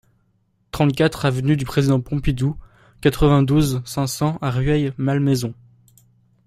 trente-quatre 0.71 1.25
avenue 1.25 1.55
du 1.55 1.63
Président 1.63 2.01
Pompidou, 2.01 2.57
quatre-vingt-douze, 3.01 3.83
cinq 3.85 4.07
cents 4.07 4.39
à 4.41 4.49
Rueil-Malmaison 4.49 5.53